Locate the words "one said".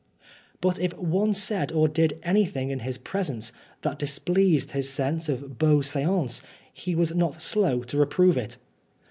0.97-1.71